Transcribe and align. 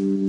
Hola 0.00 0.20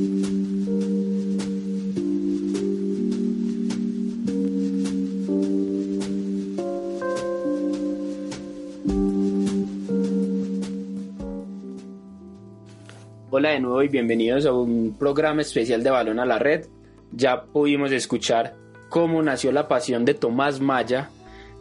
de 13.52 13.62
nuevo 13.62 13.82
y 13.82 13.88
bienvenidos 13.88 14.46
a 14.46 14.52
un 14.52 14.98
programa 15.00 15.42
especial 15.42 15.84
de 15.84 15.90
Balón 15.90 16.20
a 16.20 16.26
la 16.26 16.38
Red. 16.38 16.66
Ya 17.14 17.44
pudimos 17.46 17.94
escuchar 17.94 18.56
cómo 18.90 19.24
nació 19.24 19.54
la 19.54 19.70
pasión 19.70 20.04
de 20.04 20.16
Tomás 20.16 20.60
Maya 20.60 21.12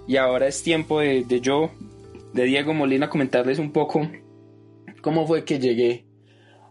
y 0.08 0.16
ahora 0.16 0.48
es 0.48 0.64
tiempo 0.64 0.98
de, 0.98 1.22
de 1.22 1.40
yo, 1.40 1.70
de 2.32 2.42
Diego 2.42 2.74
Molina, 2.74 3.08
comentarles 3.08 3.60
un 3.60 3.70
poco 3.70 4.10
cómo 5.00 5.28
fue 5.28 5.44
que 5.44 5.60
llegué 5.60 6.09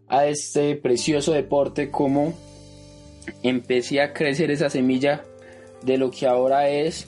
a 0.10 0.26
este 0.26 0.76
precioso 0.76 1.32
deporte, 1.34 1.92
cómo 1.92 2.33
empecé 3.43 4.02
a 4.02 4.14
crecer 4.14 4.52
esa 4.52 4.70
semilla 4.70 5.24
de 5.83 5.97
lo 5.97 6.11
que 6.11 6.28
ahora 6.28 6.68
es, 6.70 7.07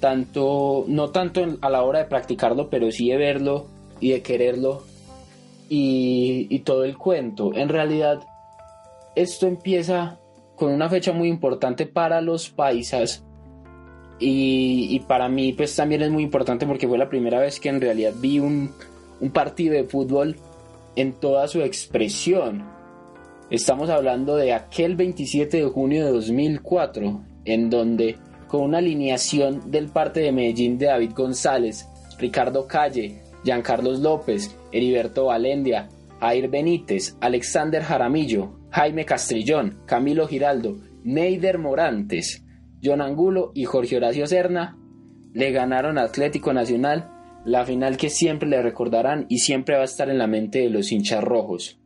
tanto, 0.00 0.84
no 0.88 1.10
tanto 1.10 1.58
a 1.60 1.70
la 1.70 1.82
hora 1.82 2.00
de 2.00 2.04
practicarlo, 2.06 2.68
pero 2.68 2.90
sí 2.90 3.08
de 3.08 3.16
verlo 3.16 3.66
y 4.00 4.10
de 4.10 4.22
quererlo 4.22 4.82
y, 5.68 6.58
todo 6.60 6.84
el 6.84 6.98
cuento. 6.98 7.54
En 7.54 7.68
realidad, 7.68 8.20
esto 9.14 9.46
empieza 9.46 10.18
con 10.56 10.72
una 10.72 10.88
fecha 10.88 11.12
muy 11.12 11.28
importante 11.28 11.86
para 11.86 12.20
los 12.20 12.50
paisas 12.50 13.24
y, 14.18 15.00
para 15.08 15.28
mí 15.28 15.52
pues 15.52 15.74
también 15.74 16.02
es 16.02 16.10
muy 16.10 16.22
importante 16.22 16.66
porque 16.66 16.86
fue 16.86 16.98
la 16.98 17.08
primera 17.08 17.40
vez 17.40 17.58
que 17.58 17.68
en 17.68 17.80
realidad 17.80 18.12
vi 18.18 18.38
un, 18.38 18.70
un 19.20 19.30
partido 19.30 19.74
de 19.74 19.84
fútbol 19.84 20.36
en 20.96 21.12
toda 21.14 21.48
su 21.48 21.60
expresión. 21.62 22.64
Estamos 23.50 23.90
hablando 23.90 24.36
de 24.36 24.52
aquel 24.52 24.96
27 24.96 25.58
de 25.58 25.64
junio 25.64 26.06
de 26.06 26.12
2004, 26.12 27.24
en 27.44 27.70
donde 27.70 28.16
con 28.48 28.62
una 28.62 28.78
alineación 28.78 29.70
del 29.70 29.88
parte 29.88 30.20
de 30.20 30.32
Medellín 30.32 30.78
de 30.78 30.86
David 30.86 31.12
González, 31.14 31.88
Ricardo 32.18 32.66
Calle, 32.66 33.22
Giancarlos 33.44 34.00
López, 34.00 34.56
Heriberto 34.70 35.26
Valendia, 35.26 35.88
Jair 36.20 36.48
Benítez, 36.48 37.16
Alexander 37.20 37.82
Jaramillo, 37.82 38.52
Jaime 38.70 39.04
Castrillón, 39.04 39.78
Camilo 39.86 40.26
Giraldo, 40.28 40.76
Neider 41.02 41.58
Morantes, 41.58 42.44
John 42.82 43.00
Angulo 43.00 43.52
y 43.54 43.64
Jorge 43.64 43.96
Horacio 43.96 44.26
Serna 44.26 44.78
le 45.32 45.50
ganaron 45.50 45.98
Atlético 45.98 46.52
Nacional 46.52 47.10
la 47.44 47.64
final 47.64 47.96
que 47.96 48.10
siempre 48.10 48.48
le 48.48 48.62
recordarán 48.62 49.26
y 49.28 49.38
siempre 49.38 49.76
va 49.76 49.82
a 49.82 49.86
estar 49.86 50.08
en 50.08 50.18
la 50.18 50.26
mente 50.26 50.60
de 50.60 50.70
los 50.70 50.92
hinchas 50.92 51.22
rojos. 51.22 51.78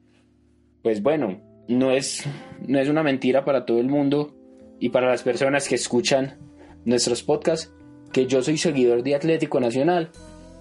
Pues 0.83 1.03
bueno, 1.03 1.41
no 1.69 1.93
es, 1.93 2.25
no 2.67 2.79
es 2.79 2.89
una 2.89 3.03
mentira 3.03 3.45
para 3.45 3.65
todo 3.65 3.81
el 3.81 3.89
mundo 3.89 4.35
y 4.79 4.91
para 4.91 5.09
las 5.09 5.23
personas 5.23 5.69
que 5.69 5.75
escuchan 5.75 6.39
nuestros 6.85 7.23
podcasts 7.23 7.73
que 8.13 8.27
yo 8.27 8.43
soy 8.43 8.57
seguidor 8.57 9.03
de 9.03 9.15
Atlético 9.15 9.59
Nacional 9.61 10.11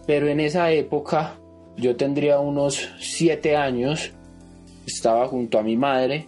pero 0.06 0.28
en 0.28 0.40
esa 0.40 0.72
época 0.72 1.40
yo 1.78 1.96
tendría 1.96 2.40
unos 2.40 2.90
7 3.00 3.56
años, 3.56 4.14
estaba 4.86 5.28
junto 5.28 5.58
a 5.58 5.64
mi 5.64 5.78
madre, 5.78 6.28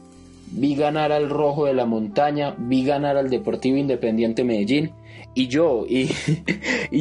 vi 0.52 0.75
ganar 0.75 1.11
al 1.11 1.29
Rojo 1.29 1.65
de 1.65 1.73
la 1.73 1.85
Montaña, 1.85 2.55
vi 2.57 2.83
ganar 2.83 3.17
al 3.17 3.29
Deportivo 3.29 3.77
Independiente 3.77 4.43
Medellín 4.43 4.91
y 5.38 5.47
yo, 5.47 5.85
y, 5.88 6.09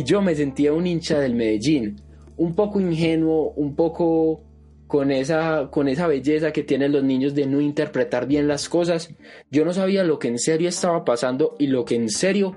yo 0.05 0.21
me 0.21 0.35
sentía 0.35 0.75
un 0.75 0.87
hincha 0.87 1.19
del 1.19 1.35
Medellín, 1.35 1.97
un 2.37 2.55
poco 2.55 2.79
ingenuo, 2.79 3.53
un 3.57 3.75
poco 3.75 4.43
con 4.87 5.11
esa, 5.11 5.71
con 5.71 5.89
esa 5.89 6.07
belleza 6.07 6.53
que 6.53 6.63
tienen 6.63 6.93
los 6.93 7.03
niños 7.03 7.35
de 7.35 7.47
no 7.47 7.63
interpretar 7.63 8.27
bien 8.27 8.47
las 8.47 8.69
cosas. 8.69 9.09
Yo 9.51 9.65
no 9.65 9.73
sabía 9.73 10.05
lo 10.05 10.19
que 10.19 10.29
en 10.29 10.39
serio 10.39 10.69
estaba 10.69 11.03
pasando 11.03 11.57
y 11.59 11.69
lo 11.69 11.87
que 11.87 11.95
en 11.95 12.11
serio 12.11 12.55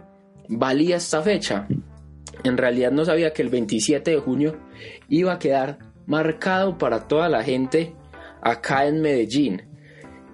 valía 0.50 0.98
esta 0.98 1.22
fecha. 1.22 1.66
En 2.44 2.58
realidad 2.58 2.92
no 2.92 3.06
sabía 3.06 3.32
que 3.32 3.42
el 3.42 3.50
27 3.50 4.12
de 4.12 4.18
junio 4.18 4.58
iba 5.08 5.32
a 5.32 5.40
quedar 5.40 5.80
marcado 6.08 6.78
para 6.78 7.08
toda 7.08 7.30
la 7.30 7.42
gente 7.42 7.94
acá 8.42 8.86
en 8.86 9.02
Medellín. 9.02 9.62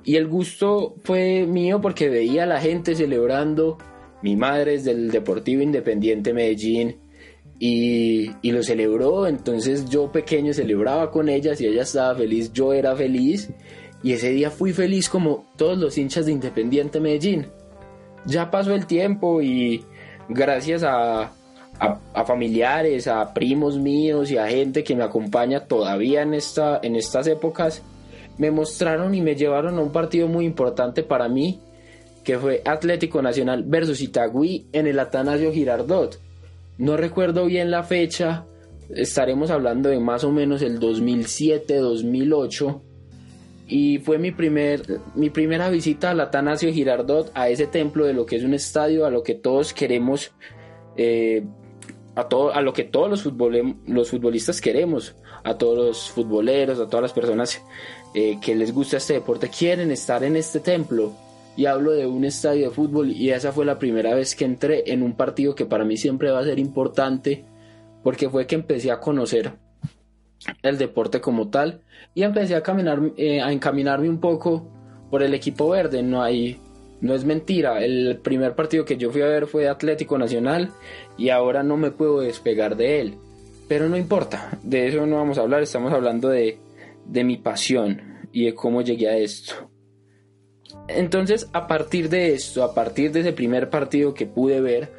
Y 0.03 0.15
el 0.15 0.27
gusto 0.27 0.95
fue 1.03 1.45
mío 1.45 1.81
porque 1.81 2.09
veía 2.09 2.43
a 2.43 2.47
la 2.47 2.59
gente 2.59 2.95
celebrando. 2.95 3.77
Mi 4.25 4.35
madre 4.35 4.73
es 4.73 4.83
del 4.83 5.11
Deportivo 5.11 5.61
Independiente 5.61 6.33
Medellín 6.33 6.95
y, 7.59 8.31
lo 8.41 8.63
celebró. 8.63 9.27
Entonces 9.27 9.87
yo 9.87 10.11
pequeño 10.11 10.51
celebraba 10.51 11.11
con 11.11 11.29
ella. 11.29 11.55
Si 11.55 11.67
ella 11.67 11.83
estaba 11.83 12.15
feliz, 12.15 12.51
yo 12.51 12.73
era 12.73 12.95
feliz. 12.95 13.51
Y 14.01 14.13
ese 14.13 14.31
día 14.31 14.49
fui 14.49 14.73
feliz 14.73 15.09
como 15.09 15.45
todos 15.57 15.77
los 15.77 15.95
hinchas 15.99 16.25
de 16.25 16.31
Independiente 16.31 16.99
Medellín. 16.99 17.45
Ya 18.25 18.49
pasó 18.49 18.73
el 18.73 18.87
tiempo 18.87 19.43
y 19.43 19.85
gracias 20.27 20.81
a, 20.81 21.31
a, 21.79 22.25
familiares, 22.25 23.07
a 23.07 23.31
primos 23.31 23.77
míos 23.77 24.31
y 24.31 24.39
a 24.39 24.47
gente 24.47 24.83
que 24.83 24.95
me 24.95 25.03
acompaña 25.03 25.67
todavía 25.67 26.23
en, 26.23 26.33
esta, 26.33 26.79
en 26.81 26.95
estas 26.95 27.27
épocas, 27.27 27.83
me 28.39 28.49
mostraron 28.49 29.13
y 29.13 29.21
me 29.21 29.35
llevaron 29.35 29.77
a 29.77 29.81
un 29.81 29.91
partido 29.91 30.27
muy 30.27 30.45
importante 30.45 31.03
para 31.03 31.29
mí, 31.29 31.59
que 32.25 32.37
fue 32.37 32.61
Atlético 32.65 33.21
Nacional 33.21 33.63
versus 33.65 34.01
Itagüí 34.01 34.67
en 34.73 34.87
el 34.87 34.99
Atanasio 34.99 35.53
Girardot. 35.53 36.19
No 36.77 36.97
recuerdo 36.97 37.45
bien 37.45 37.71
la 37.71 37.83
fecha, 37.83 38.45
estaremos 38.89 39.51
hablando 39.51 39.87
de 39.87 39.99
más 39.99 40.25
o 40.25 40.31
menos 40.31 40.61
el 40.61 40.79
2007-2008 40.79 42.81
y 43.67 43.99
fue 43.99 44.17
mi, 44.17 44.31
primer, 44.31 44.99
mi 45.15 45.29
primera 45.29 45.69
visita 45.69 46.11
al 46.11 46.19
Atanasio 46.19 46.73
Girardot, 46.73 47.31
a 47.33 47.47
ese 47.47 47.67
templo 47.67 48.05
de 48.05 48.13
lo 48.13 48.25
que 48.25 48.35
es 48.35 48.43
un 48.43 48.53
estadio, 48.53 49.05
a 49.05 49.11
lo 49.11 49.23
que 49.23 49.35
todos 49.35 49.73
queremos 49.73 50.33
eh, 50.97 51.45
a, 52.15 52.27
todo, 52.27 52.53
a 52.53 52.61
lo 52.61 52.73
que 52.73 52.83
todos 52.83 53.25
los, 53.25 53.33
los 53.87 54.09
futbolistas 54.09 54.61
queremos, 54.61 55.15
a 55.43 55.57
todos 55.57 55.77
los 55.77 56.09
futboleros, 56.09 56.79
a 56.79 56.87
todas 56.87 57.03
las 57.03 57.13
personas 57.13 57.61
eh, 58.13 58.39
que 58.41 58.55
les 58.55 58.73
gusta 58.73 58.97
este 58.97 59.13
deporte, 59.13 59.49
quieren 59.49 59.91
estar 59.91 60.23
en 60.23 60.35
este 60.35 60.59
templo. 60.59 61.13
Y 61.57 61.67
hablo 61.67 61.91
de 61.91 62.05
un 62.05 62.25
estadio 62.25 62.69
de 62.69 62.75
fútbol 62.75 63.11
y 63.11 63.31
esa 63.31 63.51
fue 63.51 63.65
la 63.65 63.79
primera 63.79 64.13
vez 64.13 64.35
que 64.35 64.45
entré 64.45 64.91
en 64.91 65.01
un 65.01 65.15
partido 65.15 65.55
que 65.55 65.65
para 65.65 65.85
mí 65.85 65.95
siempre 65.97 66.31
va 66.31 66.39
a 66.39 66.43
ser 66.43 66.59
importante 66.59 67.45
porque 68.03 68.29
fue 68.29 68.45
que 68.45 68.55
empecé 68.55 68.91
a 68.91 68.99
conocer 68.99 69.53
el 70.61 70.77
deporte 70.77 71.21
como 71.21 71.49
tal 71.49 71.81
y 72.13 72.23
empecé 72.23 72.55
a 72.55 72.61
caminar 72.61 72.99
eh, 73.17 73.41
a 73.41 73.51
encaminarme 73.51 74.09
un 74.09 74.19
poco 74.19 74.69
por 75.09 75.23
el 75.23 75.33
equipo 75.33 75.69
verde 75.69 76.03
no 76.03 76.21
hay 76.21 76.59
no 77.01 77.13
es 77.13 77.25
mentira, 77.25 77.83
el 77.83 78.19
primer 78.21 78.55
partido 78.55 78.85
que 78.85 78.97
yo 78.97 79.11
fui 79.11 79.21
a 79.21 79.27
ver 79.27 79.47
fue 79.47 79.67
Atlético 79.67 80.17
Nacional 80.17 80.71
y 81.17 81.29
ahora 81.29 81.61
no 81.61 81.77
me 81.77 81.91
puedo 81.91 82.21
despegar 82.21 82.75
de 82.77 83.01
él. 83.01 83.15
Pero 83.67 83.89
no 83.89 83.97
importa, 83.97 84.57
de 84.63 84.87
eso 84.87 85.05
no 85.05 85.17
vamos 85.17 85.37
a 85.37 85.41
hablar, 85.41 85.61
estamos 85.61 85.91
hablando 85.91 86.29
de, 86.29 86.57
de 87.05 87.23
mi 87.23 87.37
pasión 87.37 88.27
y 88.31 88.45
de 88.45 88.55
cómo 88.55 88.81
llegué 88.81 89.09
a 89.09 89.17
esto. 89.17 89.69
Entonces, 90.87 91.49
a 91.53 91.67
partir 91.67 92.09
de 92.09 92.33
esto, 92.33 92.63
a 92.63 92.73
partir 92.73 93.11
de 93.11 93.21
ese 93.21 93.33
primer 93.33 93.69
partido 93.69 94.13
que 94.13 94.27
pude 94.27 94.61
ver, 94.61 94.91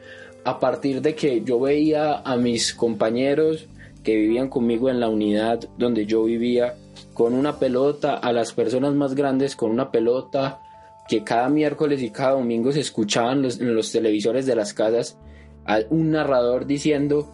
a 0.44 0.58
partir 0.58 1.00
de 1.02 1.14
que 1.14 1.42
yo 1.42 1.60
veía 1.60 2.18
a 2.18 2.36
mis 2.36 2.74
compañeros 2.74 3.66
que 4.02 4.16
vivían 4.16 4.48
conmigo 4.48 4.88
en 4.88 5.00
la 5.00 5.08
unidad 5.08 5.68
donde 5.76 6.06
yo 6.06 6.24
vivía, 6.24 6.74
con 7.14 7.34
una 7.34 7.58
pelota, 7.58 8.14
a 8.14 8.32
las 8.32 8.52
personas 8.52 8.94
más 8.94 9.14
grandes 9.14 9.56
con 9.56 9.70
una 9.70 9.90
pelota, 9.90 10.60
que 11.08 11.24
cada 11.24 11.48
miércoles 11.48 12.02
y 12.02 12.10
cada 12.10 12.32
domingo 12.32 12.72
se 12.72 12.80
escuchaban 12.80 13.44
en 13.44 13.74
los 13.74 13.92
televisores 13.92 14.46
de 14.46 14.56
las 14.56 14.74
casas 14.74 15.18
a 15.64 15.80
un 15.90 16.10
narrador 16.10 16.66
diciendo 16.66 17.28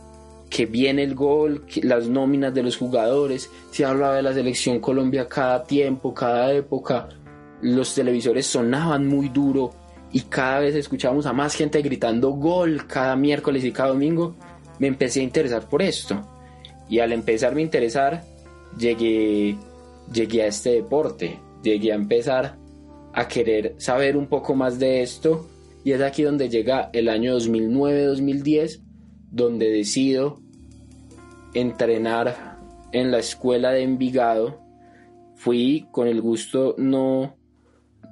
que 0.48 0.66
viene 0.66 1.02
el 1.02 1.14
gol, 1.14 1.64
las 1.82 2.08
nóminas 2.08 2.52
de 2.52 2.62
los 2.62 2.76
jugadores, 2.76 3.50
se 3.70 3.84
hablaba 3.84 4.16
de 4.16 4.22
la 4.22 4.34
selección 4.34 4.80
Colombia 4.80 5.26
cada 5.26 5.64
tiempo, 5.64 6.12
cada 6.12 6.52
época, 6.52 7.08
los 7.62 7.94
televisores 7.94 8.46
sonaban 8.46 9.06
muy 9.06 9.28
duro 9.28 9.72
y 10.12 10.20
cada 10.22 10.60
vez 10.60 10.74
escuchábamos 10.74 11.24
a 11.26 11.32
más 11.32 11.54
gente 11.54 11.80
gritando 11.80 12.30
gol 12.30 12.86
cada 12.86 13.16
miércoles 13.16 13.64
y 13.64 13.72
cada 13.72 13.90
domingo, 13.90 14.34
me 14.78 14.88
empecé 14.88 15.20
a 15.20 15.24
interesar 15.24 15.68
por 15.68 15.80
esto. 15.80 16.20
Y 16.88 16.98
al 16.98 17.12
empezarme 17.12 17.62
a 17.62 17.64
interesar, 17.64 18.24
llegué, 18.76 19.56
llegué 20.12 20.42
a 20.42 20.46
este 20.46 20.70
deporte, 20.72 21.38
llegué 21.62 21.92
a 21.92 21.94
empezar 21.94 22.58
a 23.14 23.28
querer 23.28 23.74
saber 23.78 24.16
un 24.16 24.26
poco 24.26 24.54
más 24.54 24.78
de 24.78 25.02
esto 25.02 25.48
y 25.84 25.92
es 25.92 26.00
aquí 26.00 26.22
donde 26.22 26.48
llega 26.48 26.90
el 26.92 27.08
año 27.08 27.36
2009-2010 27.38 28.80
donde 29.30 29.70
decido 29.70 30.40
entrenar 31.54 32.58
en 32.92 33.10
la 33.10 33.18
escuela 33.18 33.72
de 33.72 33.82
Envigado 33.82 34.60
fui 35.34 35.88
con 35.90 36.08
el 36.08 36.20
gusto 36.20 36.74
no 36.78 37.36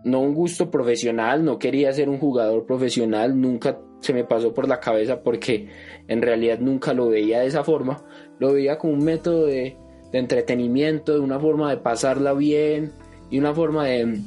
no 0.04 0.20
un 0.20 0.34
gusto 0.34 0.70
profesional 0.70 1.44
no 1.44 1.58
quería 1.58 1.92
ser 1.92 2.08
un 2.08 2.19
jugador 2.19 2.66
profesional 2.66 3.40
nunca 3.40 3.78
se 4.00 4.14
me 4.14 4.25
pasó 4.25 4.54
por 4.54 4.66
la 4.66 4.81
cabeza 4.81 5.22
porque 5.22 5.69
en 6.08 6.22
realidad 6.22 6.58
nunca 6.58 6.94
lo 6.94 7.08
veía 7.08 7.40
de 7.40 7.46
esa 7.46 7.64
forma 7.64 8.02
lo 8.38 8.52
veía 8.52 8.78
como 8.78 8.94
un 8.94 9.04
método 9.04 9.46
de, 9.46 9.76
entretenimiento 10.12 11.14
de 11.14 11.20
una 11.20 11.38
forma 11.38 11.70
de 11.70 11.76
pasarla 11.76 12.32
bien 12.32 12.92
y 13.31 13.38
una 13.38 13.54
forma 13.54 13.87
de 13.87 14.20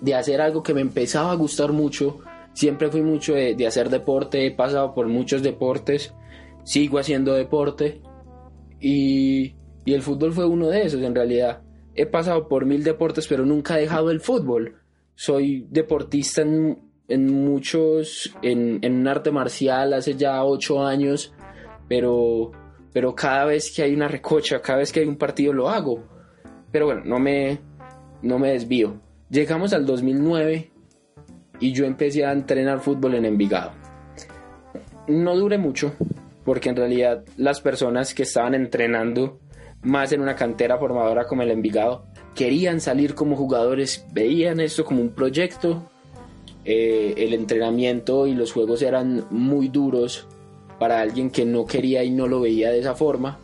de 0.00 0.14
hacer 0.14 0.40
algo 0.40 0.62
que 0.62 0.74
me 0.74 0.80
empezaba 0.80 1.32
a 1.32 1.36
gustar 1.36 1.72
mucho. 1.72 2.18
Siempre 2.54 2.90
fui 2.90 3.02
mucho 3.02 3.34
de, 3.34 3.54
de 3.54 3.66
hacer 3.66 3.88
deporte, 3.88 4.46
he 4.46 4.50
pasado 4.50 4.94
por 4.94 5.08
muchos 5.08 5.42
deportes, 5.42 6.12
sigo 6.64 6.98
haciendo 6.98 7.32
deporte 7.34 8.00
y, 8.80 9.54
y 9.84 9.94
el 9.94 10.02
fútbol 10.02 10.32
fue 10.32 10.46
uno 10.46 10.68
de 10.68 10.82
esos 10.82 11.02
en 11.02 11.14
realidad. 11.14 11.62
He 11.94 12.06
pasado 12.06 12.48
por 12.48 12.64
mil 12.64 12.84
deportes, 12.84 13.26
pero 13.26 13.44
nunca 13.44 13.78
he 13.78 13.82
dejado 13.82 14.10
el 14.10 14.20
fútbol. 14.20 14.76
Soy 15.14 15.66
deportista 15.70 16.42
en, 16.42 16.78
en 17.08 17.44
muchos, 17.44 18.34
en, 18.42 18.78
en, 18.82 19.00
un 19.00 19.08
arte 19.08 19.30
marcial 19.30 19.92
hace 19.92 20.14
ya 20.14 20.42
ocho 20.44 20.84
años, 20.84 21.34
pero, 21.88 22.52
pero 22.92 23.14
cada 23.14 23.44
vez 23.44 23.70
que 23.74 23.82
hay 23.82 23.94
una 23.94 24.08
recocha, 24.08 24.62
cada 24.62 24.78
vez 24.78 24.92
que 24.92 25.00
hay 25.00 25.06
un 25.06 25.16
partido 25.16 25.52
lo 25.52 25.68
hago. 25.68 26.04
Pero 26.70 26.86
bueno, 26.86 27.02
no 27.04 27.18
me, 27.18 27.60
no 28.22 28.38
me 28.38 28.52
desvío. 28.52 28.98
Llegamos 29.28 29.74
al 29.74 29.84
2009 29.84 30.70
y 31.60 31.72
yo 31.72 31.84
empecé 31.84 32.24
a 32.24 32.32
entrenar 32.32 32.80
fútbol 32.80 33.14
en 33.14 33.26
Envigado. 33.26 33.72
No 35.08 35.36
duré 35.36 35.58
mucho, 35.58 35.94
porque 36.44 36.70
en 36.70 36.76
realidad 36.76 37.24
las 37.36 37.60
personas 37.60 38.14
que 38.14 38.22
estaban 38.22 38.54
entrenando 38.54 39.38
más 39.82 40.12
en 40.12 40.20
una 40.20 40.36
cantera 40.36 40.78
formadora 40.78 41.26
como 41.26 41.42
el 41.42 41.50
Envigado 41.50 42.04
querían 42.34 42.80
salir 42.80 43.14
como 43.14 43.36
jugadores, 43.36 44.06
veían 44.12 44.60
esto 44.60 44.84
como 44.84 45.00
un 45.00 45.10
proyecto. 45.10 45.82
Eh, 46.64 47.14
el 47.16 47.34
entrenamiento 47.34 48.26
y 48.26 48.34
los 48.34 48.52
juegos 48.52 48.82
eran 48.82 49.26
muy 49.30 49.68
duros 49.68 50.28
para 50.78 51.00
alguien 51.00 51.30
que 51.30 51.44
no 51.44 51.66
quería 51.66 52.04
y 52.04 52.10
no 52.10 52.28
lo 52.28 52.40
veía 52.40 52.70
de 52.70 52.78
esa 52.78 52.94
forma. 52.94 53.38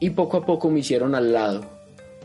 Y 0.00 0.10
poco 0.10 0.38
a 0.38 0.46
poco 0.46 0.70
me 0.70 0.80
hicieron 0.80 1.14
al 1.14 1.32
lado. 1.32 1.64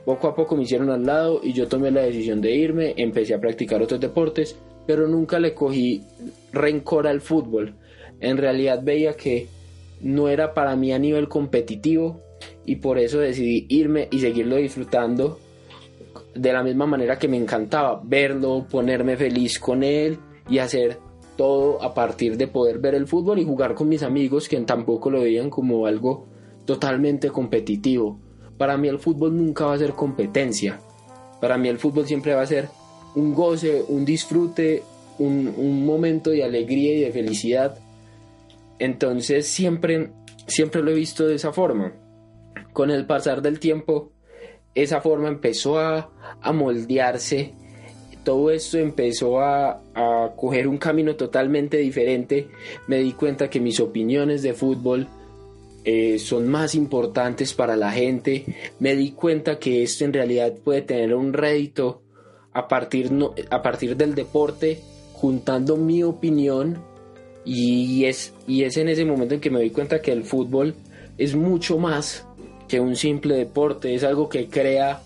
Poco 0.06 0.28
a 0.28 0.36
poco 0.36 0.56
me 0.56 0.64
hicieron 0.64 0.90
al 0.90 1.06
lado 1.06 1.40
y 1.42 1.54
yo 1.54 1.68
tomé 1.68 1.90
la 1.90 2.02
decisión 2.02 2.42
de 2.42 2.52
irme, 2.52 2.94
empecé 2.98 3.34
a 3.34 3.40
practicar 3.40 3.82
otros 3.82 4.00
deportes, 4.00 4.58
pero 4.86 5.08
nunca 5.08 5.40
le 5.40 5.54
cogí 5.54 6.04
rencor 6.52 7.08
al 7.08 7.22
fútbol. 7.22 7.76
En 8.20 8.38
realidad 8.38 8.82
veía 8.84 9.14
que 9.14 9.48
no 10.02 10.30
era 10.30 10.54
para 10.54 10.76
mí 10.76 10.92
a 10.92 11.00
nivel 11.00 11.30
competitivo 11.30 12.22
y 12.66 12.78
por 12.78 12.98
eso 12.98 13.20
decidí 13.20 13.66
irme 13.70 14.08
y 14.12 14.20
seguirlo 14.20 14.56
disfrutando 14.58 15.40
de 16.36 16.54
la 16.54 16.64
misma 16.64 16.86
manera 16.86 17.18
que 17.18 17.28
me 17.28 17.38
encantaba 17.38 18.02
verlo, 18.04 18.66
ponerme 18.70 19.18
feliz 19.18 19.60
con 19.60 19.84
él 19.84 20.18
y 20.50 20.58
hacer 20.60 20.98
todo 21.36 21.82
a 21.84 21.94
partir 21.94 22.38
de 22.38 22.48
poder 22.48 22.80
ver 22.80 22.96
el 22.96 23.08
fútbol 23.08 23.40
y 23.40 23.46
jugar 23.46 23.76
con 23.76 23.90
mis 23.90 24.04
amigos 24.04 24.48
que 24.48 24.60
tampoco 24.62 25.10
lo 25.10 25.22
veían 25.22 25.50
como 25.50 25.86
algo 25.86 26.28
totalmente 26.66 27.30
competitivo. 27.30 28.20
Para 28.58 28.78
mí 28.78 28.88
el 28.88 29.00
fútbol 29.00 29.36
nunca 29.36 29.66
va 29.66 29.74
a 29.74 29.80
ser 29.80 29.94
competencia. 29.94 30.80
Para 31.42 31.58
mí 31.58 31.68
el 31.68 31.80
fútbol 31.80 32.06
siempre 32.06 32.34
va 32.34 32.42
a 32.42 32.48
ser 32.48 32.70
un 33.16 33.34
goce, 33.34 33.84
un 33.88 34.06
disfrute, 34.06 34.84
un, 35.20 35.54
un 35.58 35.86
momento 35.86 36.30
de 36.30 36.44
alegría 36.44 36.96
y 36.96 37.02
de 37.02 37.12
felicidad 37.12 37.78
entonces 38.80 39.48
siempre, 39.48 40.12
siempre 40.48 40.82
lo 40.82 40.92
he 40.92 40.96
visto 40.96 41.26
de 41.26 41.36
esa 41.36 41.54
forma. 41.54 41.94
Con 42.72 42.92
el 42.92 43.06
pasar 43.06 43.42
del 43.42 43.60
tiempo, 43.60 44.12
esa 44.76 45.02
forma 45.02 45.28
empezó 45.28 45.80
a, 45.80 46.10
moldearse. 46.54 47.54
Todo 48.24 48.52
esto 48.52 48.78
empezó 48.78 49.42
a, 49.42 49.82
coger 50.36 50.68
un 50.68 50.78
camino 50.78 51.16
totalmente 51.16 51.78
diferente. 51.78 52.48
Me 52.88 53.00
di 53.00 53.14
cuenta 53.14 53.50
que 53.50 53.60
mis 53.60 53.80
opiniones 53.80 54.42
de 54.42 54.54
fútbol 54.54 55.08
eh, 55.84 56.18
son 56.18 56.48
más 56.48 56.76
importantes 56.76 57.54
para 57.54 57.76
la 57.76 57.92
gente. 57.92 58.46
Me 58.80 58.96
di 58.96 59.12
cuenta 59.12 59.60
que 59.60 59.84
esto 59.84 60.06
en 60.06 60.14
realidad 60.14 60.54
puede 60.64 60.82
tener 60.82 61.14
un 61.14 61.34
rédito 61.34 62.02
a 62.54 62.68
partir, 62.68 63.12
a 63.50 63.62
partir 63.62 63.98
del 63.98 64.16
deporte, 64.16 64.80
juntando 65.14 65.78
mi 65.78 66.04
opinión 66.04 66.82
y 67.46 68.06
es, 68.06 68.34
y 68.48 68.64
es 68.64 68.78
en 68.78 68.90
ese 68.90 69.06
momento 69.06 69.36
en 69.36 69.42
que 69.42 69.50
me 69.50 69.60
doy 69.60 69.72
cuenta 69.72 70.02
que 70.02 70.12
el 70.12 70.24
fútbol 70.24 70.76
es 71.18 71.36
mucho 71.36 71.78
más 71.78 72.26
que 72.74 72.80
un 72.80 72.96
simple 72.96 73.36
deporte, 73.36 73.94
es 73.94 74.04
algo 74.04 74.30
que 74.30 74.48
crea 74.48 75.04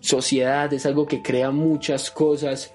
sociedad, 0.00 0.72
es 0.72 0.84
algo 0.84 1.06
que 1.06 1.22
crea 1.22 1.52
muchas 1.52 2.10
cosas 2.10 2.74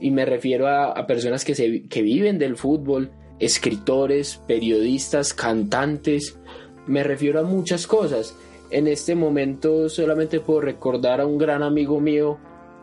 y 0.00 0.10
me 0.10 0.24
refiero 0.24 0.66
a, 0.66 1.06
personas 1.06 1.44
que, 1.44 1.54
se, 1.54 1.82
que 1.88 2.00
viven 2.00 2.38
del 2.38 2.56
fútbol, 2.56 3.10
escritores, 3.38 4.40
periodistas, 4.46 5.34
cantantes, 5.34 6.38
me 6.86 7.04
refiero 7.04 7.40
a 7.40 7.42
muchas 7.42 7.86
cosas. 7.86 8.34
En 8.70 8.86
este 8.86 9.14
momento 9.14 9.90
solamente 9.90 10.40
puedo 10.40 10.62
recordar 10.62 11.20
a 11.20 11.26
un 11.26 11.36
gran 11.36 11.62
amigo 11.62 12.00
mío, 12.00 12.38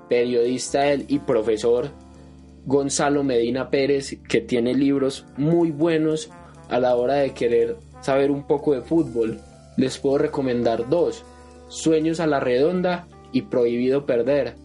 periodista 0.07 0.93
y 0.93 1.17
profesor 1.25 1.89
Gonzalo 2.67 3.23
Medina 3.23 3.71
Pérez, 3.71 4.19
que 4.29 4.41
tiene 4.41 4.75
libros 4.75 5.25
muy 5.37 5.71
buenos 5.71 6.29
a 6.69 6.79
la 6.79 6.95
hora 6.95 7.15
de 7.15 7.31
querer 7.31 7.77
saber 8.01 8.29
un 8.29 8.45
poco 8.45 8.75
de 8.75 8.81
fútbol. 8.83 9.41
Les 9.77 9.97
puedo 9.99 10.17
recomendar 10.17 10.89
dos, 10.89 11.23
Sueños 11.69 12.19
a 12.19 12.27
la 12.27 12.39
Redonda 12.39 13.07
y 13.31 13.43
Prohibido 13.43 14.05
Perder. 14.05 14.55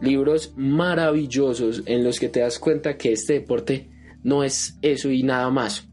Libros 0.00 0.52
maravillosos 0.56 1.82
en 1.86 2.04
los 2.04 2.20
que 2.20 2.28
te 2.28 2.40
das 2.40 2.58
cuenta 2.58 2.96
que 2.96 3.12
este 3.12 3.34
deporte 3.34 3.88
no 4.22 4.44
es 4.44 4.76
eso 4.82 5.10
y 5.10 5.22
nada 5.22 5.50
más. 5.50 5.88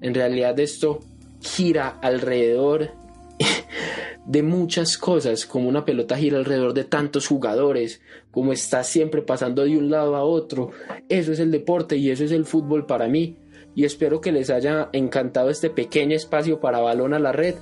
En 0.00 0.14
realidad 0.14 0.58
esto 0.60 1.00
gira 1.40 1.88
alrededor 2.02 2.90
de 4.26 4.42
muchas 4.42 4.98
cosas, 4.98 5.46
como 5.46 5.68
una 5.68 5.84
pelota 5.84 6.16
gira 6.16 6.38
alrededor 6.38 6.74
de 6.74 6.84
tantos 6.84 7.26
jugadores, 7.26 8.00
como 8.30 8.52
está 8.52 8.82
siempre 8.82 9.22
pasando 9.22 9.64
de 9.64 9.76
un 9.76 9.90
lado 9.90 10.16
a 10.16 10.24
otro. 10.24 10.70
Eso 11.08 11.32
es 11.32 11.40
el 11.40 11.50
deporte 11.50 11.96
y 11.96 12.10
eso 12.10 12.24
es 12.24 12.32
el 12.32 12.44
fútbol 12.44 12.86
para 12.86 13.08
mí. 13.08 13.36
Y 13.74 13.84
espero 13.84 14.20
que 14.20 14.32
les 14.32 14.50
haya 14.50 14.88
encantado 14.92 15.50
este 15.50 15.70
pequeño 15.70 16.16
espacio 16.16 16.60
para 16.60 16.80
balón 16.80 17.14
a 17.14 17.18
la 17.18 17.32
red. 17.32 17.54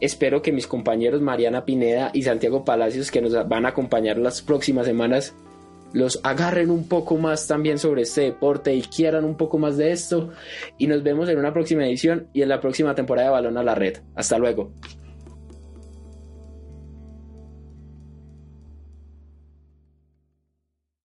Espero 0.00 0.42
que 0.42 0.52
mis 0.52 0.66
compañeros 0.66 1.20
Mariana 1.20 1.64
Pineda 1.64 2.10
y 2.12 2.22
Santiago 2.22 2.64
Palacios, 2.64 3.10
que 3.10 3.20
nos 3.20 3.32
van 3.48 3.66
a 3.66 3.70
acompañar 3.70 4.18
las 4.18 4.42
próximas 4.42 4.86
semanas, 4.86 5.34
los 5.92 6.20
agarren 6.22 6.70
un 6.70 6.86
poco 6.86 7.16
más 7.16 7.46
también 7.46 7.78
sobre 7.78 8.02
este 8.02 8.22
deporte 8.22 8.74
y 8.74 8.82
quieran 8.82 9.24
un 9.24 9.36
poco 9.36 9.58
más 9.58 9.76
de 9.76 9.92
esto. 9.92 10.30
Y 10.76 10.86
nos 10.86 11.02
vemos 11.02 11.28
en 11.28 11.38
una 11.38 11.52
próxima 11.52 11.86
edición 11.86 12.28
y 12.32 12.42
en 12.42 12.48
la 12.48 12.60
próxima 12.60 12.94
temporada 12.94 13.28
de 13.28 13.32
Balón 13.32 13.58
a 13.58 13.62
la 13.62 13.74
Red. 13.74 13.98
Hasta 14.14 14.38
luego. 14.38 14.72